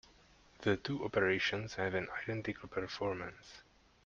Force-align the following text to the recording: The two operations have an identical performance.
The 0.61 0.77
two 0.77 1.05
operations 1.05 1.75
have 1.75 1.93
an 1.93 2.07
identical 2.23 2.67
performance. 2.67 3.61